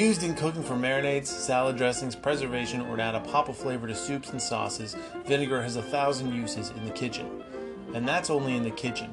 [0.00, 3.86] Used in cooking for marinades, salad dressings, preservation, or to add a pop of flavor
[3.86, 4.96] to soups and sauces,
[5.26, 7.44] vinegar has a thousand uses in the kitchen.
[7.92, 9.12] And that's only in the kitchen.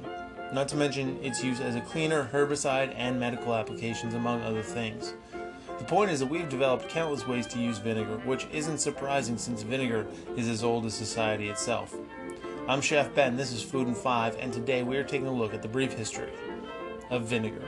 [0.53, 5.13] Not to mention its use as a cleaner, herbicide, and medical applications, among other things.
[5.77, 9.63] The point is that we've developed countless ways to use vinegar, which isn't surprising since
[9.63, 10.07] vinegar
[10.37, 11.93] is as old as society itself.
[12.69, 15.53] I'm Chef Ben, this is Food in 5, and today we are taking a look
[15.53, 16.31] at the brief history
[17.09, 17.67] of vinegar.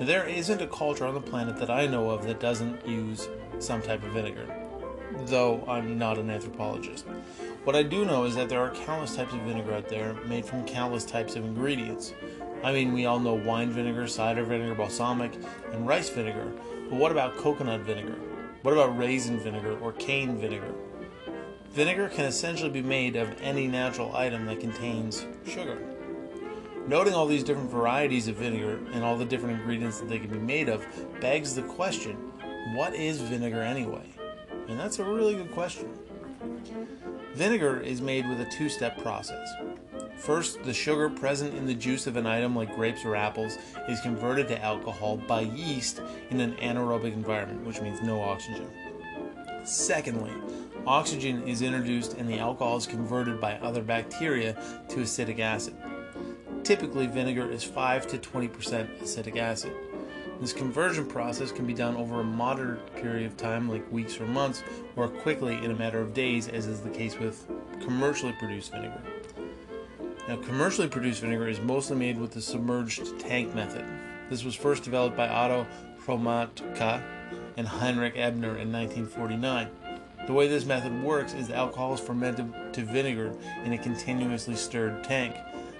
[0.00, 3.82] There isn't a culture on the planet that I know of that doesn't use some
[3.82, 4.46] type of vinegar,
[5.26, 7.04] though I'm not an anthropologist.
[7.64, 10.44] What I do know is that there are countless types of vinegar out there made
[10.44, 12.14] from countless types of ingredients.
[12.62, 15.32] I mean, we all know wine vinegar, cider vinegar, balsamic,
[15.72, 16.52] and rice vinegar,
[16.88, 18.20] but what about coconut vinegar?
[18.62, 20.74] What about raisin vinegar or cane vinegar?
[21.70, 25.97] Vinegar can essentially be made of any natural item that contains sugar.
[26.88, 30.30] Noting all these different varieties of vinegar and all the different ingredients that they can
[30.30, 30.86] be made of
[31.20, 32.16] begs the question
[32.74, 34.08] what is vinegar anyway?
[34.68, 35.90] And that's a really good question.
[37.34, 39.48] Vinegar is made with a two step process.
[40.16, 43.58] First, the sugar present in the juice of an item like grapes or apples
[43.88, 48.68] is converted to alcohol by yeast in an anaerobic environment, which means no oxygen.
[49.64, 50.32] Secondly,
[50.86, 54.56] oxygen is introduced and the alcohol is converted by other bacteria
[54.88, 55.74] to acetic acid.
[56.64, 59.72] Typically, vinegar is 5 to 20% acetic acid.
[60.40, 64.26] This conversion process can be done over a moderate period of time, like weeks or
[64.26, 64.62] months,
[64.94, 67.46] or quickly in a matter of days, as is the case with
[67.80, 69.02] commercially produced vinegar.
[70.28, 73.84] Now, commercially produced vinegar is mostly made with the submerged tank method.
[74.30, 75.66] This was first developed by Otto
[76.04, 77.02] Hromatka
[77.56, 79.68] and Heinrich Ebner in 1949.
[80.26, 83.32] The way this method works is the alcohol is fermented to vinegar
[83.64, 85.34] in a continuously stirred tank.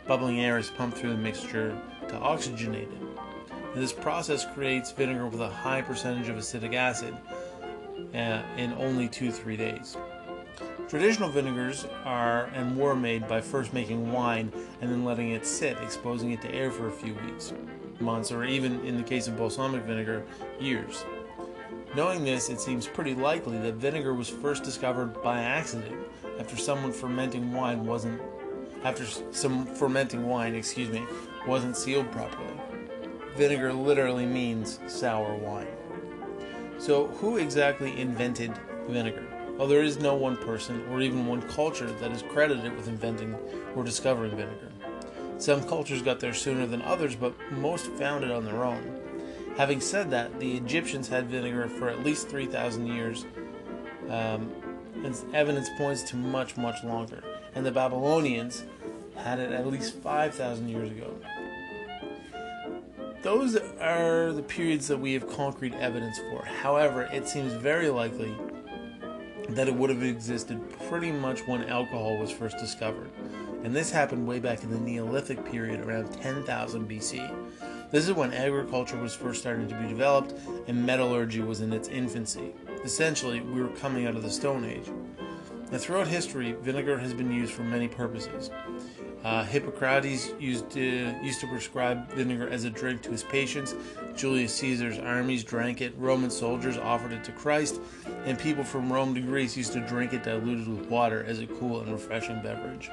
[0.09, 1.79] Bubbling air is pumped through the mixture
[2.09, 3.75] to oxygenate it.
[3.75, 7.15] This process creates vinegar with a high percentage of acetic acid
[8.15, 9.99] uh, in only 2 3 days.
[10.89, 14.51] Traditional vinegars are and were made by first making wine
[14.81, 17.53] and then letting it sit, exposing it to air for a few weeks,
[18.01, 20.25] months, or even in the case of balsamic vinegar,
[20.59, 21.05] years.
[21.95, 25.95] Knowing this, it seems pretty likely that vinegar was first discovered by accident
[26.41, 28.19] after someone fermenting wine wasn't
[28.85, 31.05] after some fermenting wine, excuse me,
[31.47, 32.53] wasn't sealed properly.
[33.37, 35.69] Vinegar literally means sour wine.
[36.79, 38.53] So, who exactly invented
[38.89, 39.25] vinegar?
[39.57, 43.35] Well, there is no one person or even one culture that is credited with inventing
[43.75, 44.71] or discovering vinegar.
[45.39, 49.01] Some cultures got there sooner than others, but most found it on their own.
[49.57, 53.25] Having said that, the Egyptians had vinegar for at least 3,000 years,
[54.09, 54.53] um,
[55.05, 57.23] and evidence points to much, much longer
[57.59, 58.63] and the Babylonians
[59.17, 61.13] had it at least 5,000 years ago.
[63.23, 66.45] Those are the periods that we have concrete evidence for.
[66.45, 68.33] However, it seems very likely
[69.49, 73.11] that it would have existed pretty much when alcohol was first discovered.
[73.65, 77.91] And this happened way back in the Neolithic period around 10,000 BC.
[77.91, 80.33] This is when agriculture was first starting to be developed
[80.69, 82.53] and metallurgy was in its infancy.
[82.85, 84.89] Essentially, we were coming out of the Stone Age.
[85.71, 88.51] Now, throughout history, vinegar has been used for many purposes.
[89.23, 93.75] Uh, Hippocrates used to, used to prescribe vinegar as a drink to his patients.
[94.17, 95.93] Julius Caesar's armies drank it.
[95.99, 97.83] Roman soldiers offered it to Christ.
[98.25, 101.47] And people from Rome to Greece used to drink it diluted with water as a
[101.47, 102.91] cool and refreshing beverage.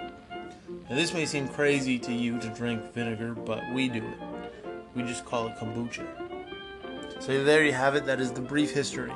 [0.89, 4.19] Now, this may seem crazy to you to drink vinegar, but we do it.
[4.95, 6.05] We just call it kombucha.
[7.21, 8.05] So, there you have it.
[8.05, 9.13] That is the brief history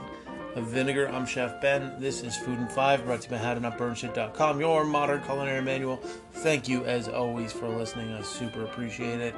[0.55, 1.07] of vinegar.
[1.09, 1.93] I'm Chef Ben.
[1.99, 5.97] This is Food in Five, brought to you by HowToNotBurnShit.com, your modern culinary manual.
[6.33, 8.13] Thank you, as always, for listening.
[8.13, 9.35] I super appreciate it.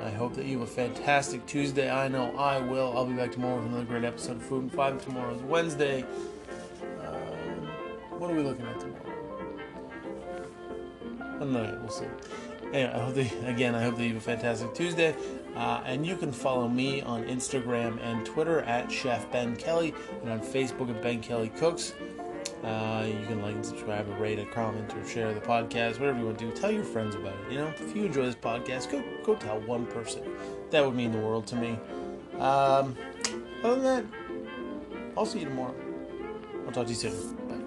[0.00, 1.90] I hope that you have a fantastic Tuesday.
[1.90, 2.96] I know I will.
[2.96, 5.02] I'll be back tomorrow with another great episode of Food in Five.
[5.04, 6.04] Tomorrow is Wednesday.
[7.00, 7.68] Um,
[8.18, 9.02] what are we looking at tomorrow?
[11.20, 11.78] I don't know.
[11.80, 12.06] We'll see.
[12.72, 15.14] Anyway, I hope again, I hope that you have a fantastic Tuesday.
[15.54, 20.30] Uh, and you can follow me on Instagram and Twitter at Chef Ben Kelly and
[20.30, 21.94] on Facebook at Ben Kelly Cooks.
[22.62, 26.18] Uh, you can like and subscribe or rate or comment or share the podcast, whatever
[26.18, 26.52] you want to do.
[26.52, 27.52] Tell your friends about it.
[27.52, 30.22] You know, if you enjoy this podcast, go go tell one person.
[30.70, 31.78] That would mean the world to me.
[32.38, 32.96] Um,
[33.62, 34.04] other than that,
[35.16, 35.74] I'll see you tomorrow.
[36.66, 37.65] I'll talk to you soon.